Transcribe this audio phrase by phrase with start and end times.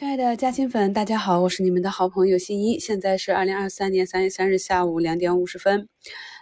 [0.00, 2.78] 亲爱的嘉兴粉，大家好，我是你们的好朋友新一。
[2.78, 5.90] 现在是二零二三年三月三日下午两点五十分。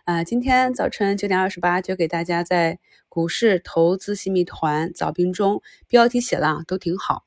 [0.04, 7.24] 呃，今天早晨九点二十八就给大家在股市投资新密团早评中标题写了都挺好。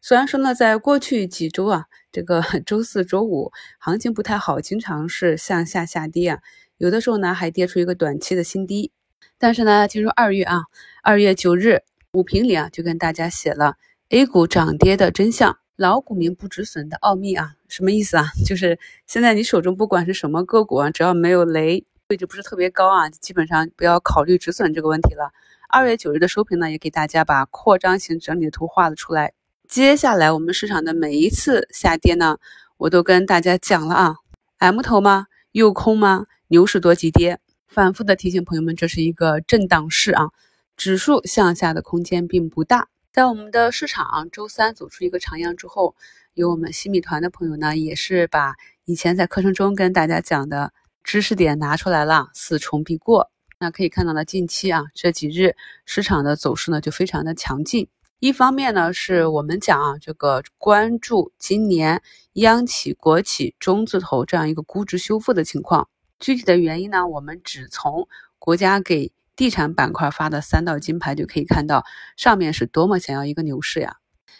[0.00, 6.38] 虽然说呢，在过去几周啊，这个 周四周五行情不太好，经常是向下下跌啊，
[6.78, 8.92] 有的时候呢还跌出一个短期的新低。
[9.36, 10.60] 但是呢，进入二月啊，
[11.02, 13.78] 二月九日五评里啊就跟大家写了
[14.10, 15.58] A 股涨跌的真相。
[15.76, 18.26] 老股民不止损的奥秘啊，什么意思啊？
[18.44, 25.32] 就是现在你手中不管是什么个股啊，只要没有雷，位置不是特别高啊，基本上不要考虑止损这个问题了。
[25.68, 29.32] 二月九日的收评呢，也给大家把扩张型整理图画了出来。
[29.66, 32.36] 接下来我们市场的每一次下跌呢，
[32.76, 34.16] 我都跟大家讲了啊
[34.58, 35.28] ，M 头吗？
[35.52, 36.26] 诱空吗？
[36.48, 37.40] 牛市多急跌？
[37.66, 40.28] 反复的提醒朋友们，这是一个震荡市啊，
[40.76, 42.88] 指数向下的空间并不大。
[43.12, 45.94] 在我们的市场周三走出一个长阳之后，
[46.32, 48.54] 有我们新米团的朋友呢，也是把
[48.86, 50.72] 以前在课程中跟大家讲的
[51.04, 53.30] 知识点拿出来了，四重必过。
[53.58, 57.86] 那可以看到呢，近期啊这几日市场的走势呢就非常的强劲。
[58.18, 62.00] 一方面呢是我们讲啊这个关注今年
[62.32, 65.86] 央企、国企、中字头这样一个估值修复的情况，
[66.18, 68.08] 具体的原因呢，我们只从
[68.38, 69.12] 国家给。
[69.34, 71.84] 地产板块发的三道金牌就可以看到，
[72.16, 73.96] 上面是多么想要一个牛市呀！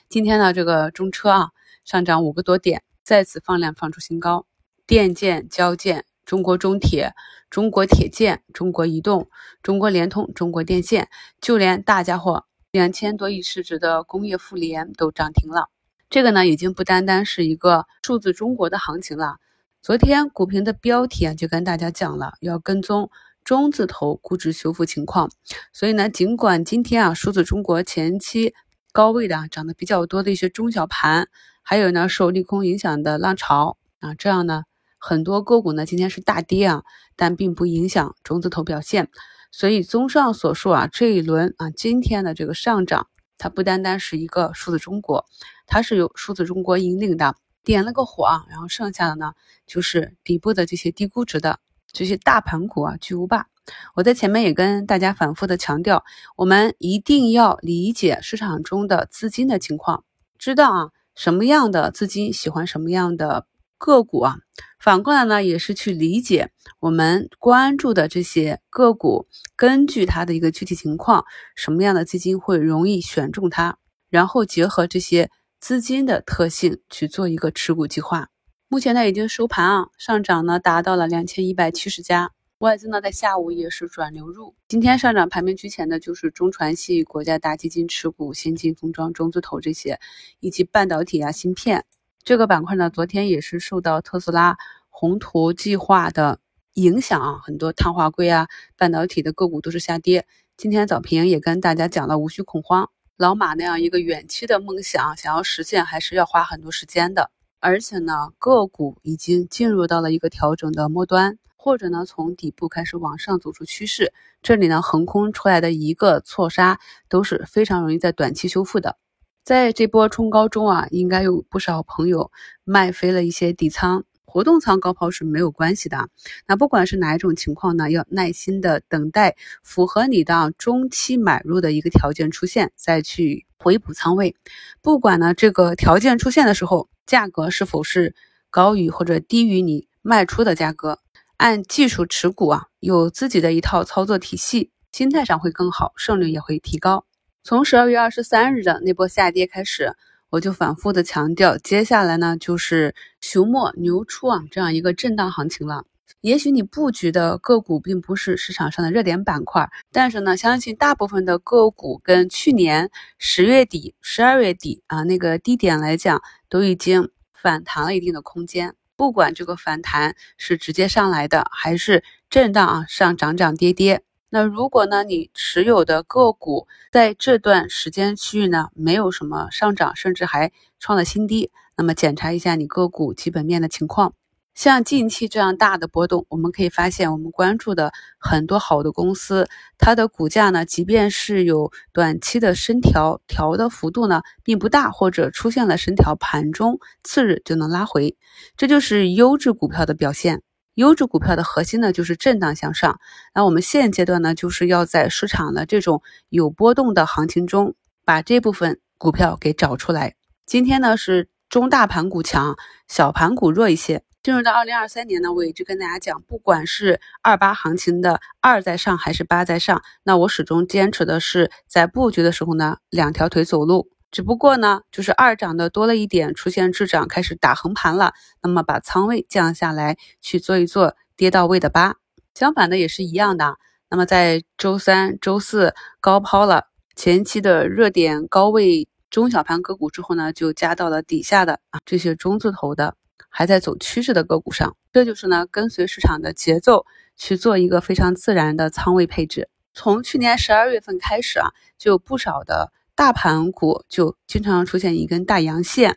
[0.08, 1.50] 今天呢，这个中车啊
[1.84, 4.46] 上涨五个多点，再次放量放出新高。
[4.86, 7.14] 电建、交建、中国中铁、
[7.48, 9.30] 中国铁建、中国移动、
[9.62, 11.06] 中国联通、中国电信，
[11.40, 15.68] 就连大家伙两千多亿市值的工业富联都涨停了。
[16.10, 19.36] 这个呢，已经不单单是一个数字中国的行情了。
[19.80, 23.10] 昨天股评的标题啊，就跟大家讲了，要跟踪。
[23.44, 25.30] 中字头估值修复情况，
[25.72, 28.54] 所以呢，尽管今天啊，数字中国前期
[28.92, 31.28] 高位的涨得比较多的一些中小盘，
[31.62, 34.62] 还有呢受利空影响的浪潮啊，这样呢，
[34.98, 36.82] 很多个股呢今天是大跌啊，
[37.16, 39.08] 但并不影响中字头表现。
[39.50, 45.26] 所以综上所述啊，这一轮啊今天的这个上涨，它不单单是一个数字中国，
[45.66, 47.34] 它是由数字中国引领的，
[47.64, 49.32] 点了个火啊，然后剩下的呢
[49.66, 51.58] 就是底部的这些低估值的。
[51.92, 53.46] 这些大盘股啊，巨无霸！
[53.94, 56.04] 我在前面也跟大家反复的强调，
[56.36, 60.04] 我们一定要理解市场中的资金的情况，
[60.38, 63.46] 知道啊什么样的资金喜欢什么样的
[63.78, 64.38] 个股啊。
[64.80, 71.24] 反过来呢，也是去理解我们关注的这些个股，根据它的一个具体情况，
[71.54, 73.76] 什么样的资金会容易选中它，
[74.10, 75.30] 然后结合这些
[75.60, 78.31] 资金的特性去做一个持股计划。
[78.72, 84.54] 目前呢已经收盘啊，上涨呢达到了两千一百七十家，外资呢在下午也是转流入。
[84.66, 90.00] 今天上涨排名居前的就是中传系、国家大基金持股、先进封装、中字头这些，
[90.40, 91.84] 以及半导体啊、芯片
[92.24, 94.56] 这个板块呢，昨天也是受到特斯拉
[94.88, 96.40] 宏图计划的
[96.72, 100.26] 影响啊，很多碳化硅啊、半导体的个股都是下跌。
[100.56, 102.88] 今天早评也跟大家讲了，无需恐慌，
[103.18, 107.30] 老马那样一个远期的梦想，想要实现还是要花很多时间的。
[107.62, 114.12] 而且呢，个股已经进入到了一个调整的末端，或者呢从底部开始往上走出趋势。
[114.42, 118.96] 这里呢横空出来的一个错杀都是非常容易在短期修复的。
[119.44, 122.32] 在这波冲高中啊，应该有不少朋友
[122.64, 124.04] 卖飞了一些底仓。
[124.32, 126.08] 活动仓高抛是没有关系的，
[126.46, 134.34] 那不管是哪一种情况呢，要耐心的等待符合你的中期买入的一个条件出现，再去回补仓位。
[134.80, 138.14] 不管呢这个条件出现的时候，价格是否是
[138.48, 140.98] 高于或者低于你卖出的价格，
[141.36, 147.04] 按技术持股啊，有自己的一套操作体系，心态上会更好，胜率也会提高。
[147.44, 149.92] 从十二月二十三日的那波下跌开始。
[150.32, 155.84] 我就反复的强调，接下来呢就是熊末牛出啊这样一个震荡行情了。
[156.22, 168.74] 也许你布局的个股并不是市场上的热点板块，但是呢，相信大部分的个股跟去年十月底、十二月底啊那个低点来讲，都已经反弹了一定的空间。
[168.96, 174.02] 不管这个反弹是直接上来的，还是震荡啊上涨涨跌跌。
[174.34, 184.14] 那如果呢，你持有的个股在这段时间区域呢，没有什么上涨，甚至还创了新低，那么检查一下你个股基本面的情况。
[184.54, 189.46] 像近期这样大的波动，我们可以发现，我们关注的很多好的公司，
[189.76, 198.16] 它的股价呢，即便是有短期的升调，调的幅度呢并不大，或者出现了升调，盘中次日就能拉回，
[198.56, 200.42] 这就是优质股票的表现。
[200.74, 202.98] 优质股票的核心呢，就是震荡向上。
[203.34, 207.74] 那我们现阶段呢，就是要在市场的这种有波动的行情中，
[208.04, 210.14] 把这部分股票给找出来。
[210.46, 212.56] 今天呢是中大盘股强，
[212.88, 214.02] 小盘股弱一些。
[214.22, 223.90] 进入到二零二三年呢，我一直跟大家讲，不管是二八行情的二在上还是八在上，那我始终坚持的是在布局的时候呢，两条腿走路。
[224.12, 228.12] 只不过呢，就是二涨的多了一点，出现滞涨，开始打横盘了，
[228.42, 231.96] 那么把仓位降下来，去做一做跌到位的八。
[232.34, 233.56] 相反的也是一样的。
[233.88, 242.94] 那么在周三、周四高抛了前期的热点高位中小盘个股之后呢，就加到了底下的啊这些中字头的。
[243.34, 246.84] 还在走趋势的个股上，这就是呢跟随市场的节奏
[247.16, 249.48] 去做一个非常自然的仓位配置。
[249.72, 251.48] 从去年十二月份开始啊，
[251.78, 255.96] 就有不少的大盘股就经常出现一根大阳线，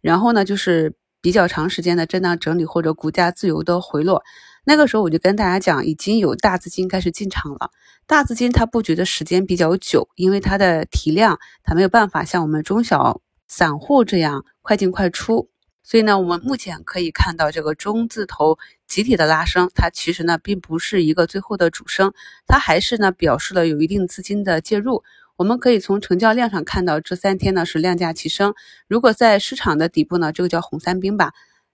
[0.00, 4.22] 然后呢就是比较长时间的震荡整理或者股价自由的回落。
[4.64, 7.70] 那个时候我就跟大家讲，已经有大资金开始进场了。
[8.06, 15.50] 大资金它布局的时间比较久，因为它的体量它没有办法像我们中小散户这样快进快出。
[15.82, 18.56] 所以呢，我们目前可以看到这个中字头
[18.88, 22.14] 集体的拉升，它其实呢并不是一个最后的主升，
[22.46, 25.04] 它还是呢表示了有一定资金的介入。
[25.36, 28.54] 我们可以从成交量上看到，这三天呢是量价齐升。
[28.88, 31.32] 如果在市场的底部呢，这个叫红三兵吧，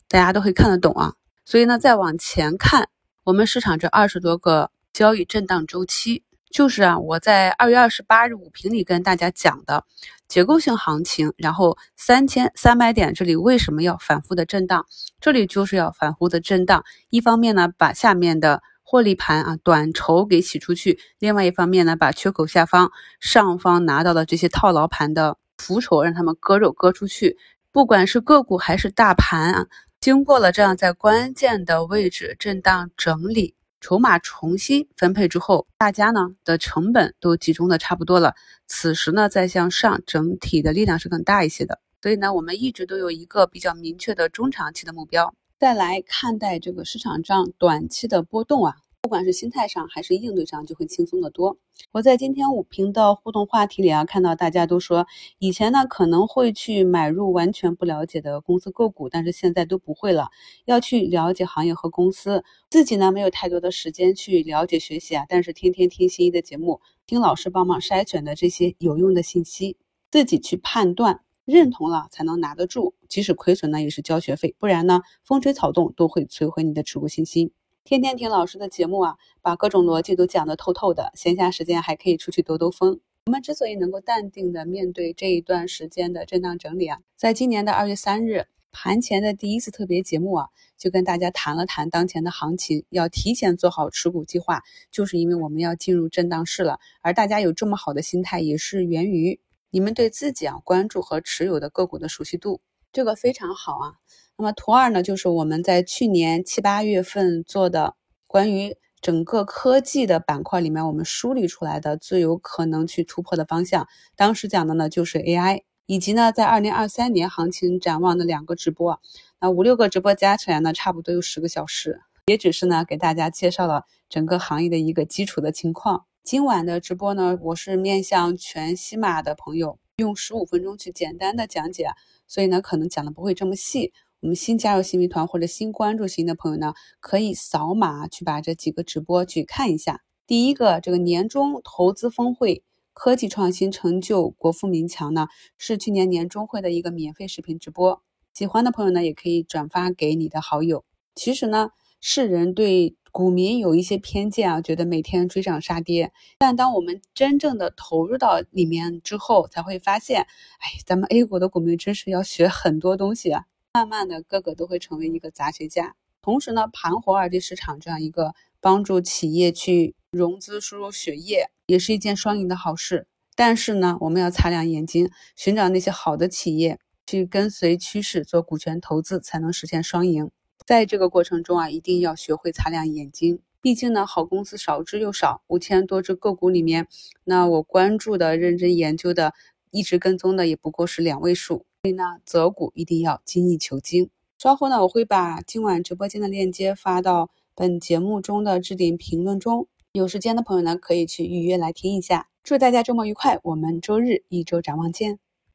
[0.08, 1.14] 大家都会看得懂啊。
[1.44, 2.88] 所以呢，再往前看，
[3.24, 6.24] 我们市场这二十多个交易震荡周期。
[6.50, 9.84] 就是啊，我在二月二十八日午评里跟大家讲的
[10.28, 14.84] 结构性行情，然后三千三百点这里为什么要反复的震荡？
[15.18, 18.62] 这里就是要反复的震荡，一方面呢把下面的
[18.92, 27.38] 获利盘啊短筹给洗出去，另外一方面呢把缺口下方上方拿到的这些套牢盘的浮筹让他们割肉割出去。
[27.70, 29.66] 不管是个股还是大盘啊，
[29.98, 33.54] 经过了这样在关键的位置震荡整理。
[33.80, 38.34] 筹码重新分配之后，大家呢的成本都集中的差不多了。
[38.66, 41.80] 此时呢再向上，整体的力量是更大一些的。
[42.02, 45.34] 所以呢，我们一直都有一个比较明确的中长期的目标。
[45.58, 48.74] 再来看待这个市场上短期的波动啊。
[49.02, 51.58] 不管是心态上还是应对上，就会轻松的多。
[51.90, 55.08] 我在今天五评的互动话题里啊，看到大家都说，
[55.40, 60.30] 以前呢可能会去买入完全不了解的公司个股，但是现在都不会了，
[60.66, 62.44] 要去了解行业和公司。
[62.70, 69.76] 自己呢没有太多的时间去了解学习啊，但是天天听心仪的节目，听老师帮忙筛选的这些有用的信息，
[70.12, 72.94] 自己去判断认同了才能拿得住。
[73.08, 77.50] 即使亏损呢，也是交学费，不然呢风吹草动都会摧毁你的持股信心。
[77.84, 81.10] 天天听老师的节目啊，把各种逻辑都讲得透透的。
[81.16, 83.00] 闲暇时间还可以出去兜兜风。
[83.26, 90.46] 我们之所以能够淡定的面对这一段时间的震荡整理啊，在今年的二月三日盘前的第一次特别节目啊，
[90.78, 94.62] 就跟大家谈了谈当前的行情，要提前做好持股计划，
[94.92, 96.78] 就是因为我们要进入震荡市了。
[97.00, 99.40] 而大家有这么好的心态，也是源于
[99.70, 102.60] 你们对自己啊关注和持有的个股的熟悉度，
[102.92, 103.94] 这个非常好啊。
[104.36, 107.94] 那么图二呢，就是我们在去年七八月份做的
[108.26, 113.86] 关于整个科技的板块里面，我们梳理出来的最有可能去突破的方向。
[114.16, 119.00] 当时讲的呢就是 AI，以及呢在二零二三年行情展望的两个直播。
[119.38, 126.06] 那五六个直播加起来呢，差不多有十个小时，也只是呢给大家介绍了整个行业的一个基础的情况。
[126.24, 131.90] 今晚的直播呢，我是面向全西马的朋友，用十五分钟去简单的讲解，
[132.28, 133.92] 所以呢可能讲的不会这么细。
[134.22, 140.00] 我们新加入新民团或者新关注新的朋友呢，可以扫码去把这几个直播去看一下。
[140.28, 145.26] 第一个，这个年终投资峰会，科技创新成就国富民强呢，
[145.58, 148.00] 是去年年终会的一个免费视频直播。
[148.32, 150.84] 喜欢的朋友呢，也可以转发给你的好友。
[151.16, 151.70] 其实呢，
[152.00, 156.12] 世人对股民有一些偏见啊，觉得每天追涨杀跌。
[156.38, 163.46] 但当我们真正的投入到里面之后，才会发现，哎，咱们 A 股的股民真是要学很多东西啊。
[163.74, 165.96] 慢慢的，个个都会成为一个杂学家。
[166.20, 173.06] 同时呢，盘活二级市场这样一个帮助企业去融资、输入血液，也是一件双赢的好事。
[173.34, 180.30] 但是呢，我们要擦亮眼睛，寻找那些好的企业，去跟随趋势做股权投资，才能实现双赢。
[180.66, 183.40] 在这个过程中啊，一定要学会擦亮眼睛。
[183.62, 186.88] 毕竟呢，好公司少之又少，五千多只个股里面，
[187.24, 189.32] 那我关注的、认真研究的、
[189.70, 191.64] 一直跟踪的，也不过是两位数。
[191.84, 194.08] 所以呢，择股一定要精益求精。
[194.38, 202.28] 稍后呢，我会把今晚直播间的链接发到本节目中的置顶评论中，有时间的朋友呢，可以去预约来听一下。
[202.44, 205.18] 祝大家周末愉快，我们周日一周展望见。